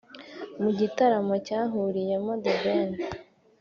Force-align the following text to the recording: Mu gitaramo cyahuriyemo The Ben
Mu 0.61 0.69
gitaramo 0.79 1.33
cyahuriyemo 1.45 2.31
The 2.43 2.53
Ben 2.61 2.89